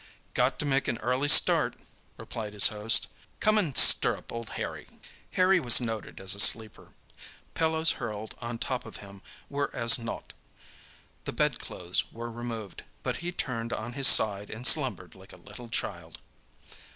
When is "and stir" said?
3.59-4.17